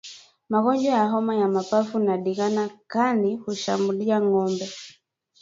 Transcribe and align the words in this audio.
Magonjwa 0.49 0.93
ya 0.93 1.07
homa 1.07 1.35
ya 1.35 1.47
mapafu 1.47 1.99
na 1.99 2.17
ndigana 2.17 2.69
kali 2.87 3.35
hushambulia 3.35 4.21
ngombe 4.21 4.69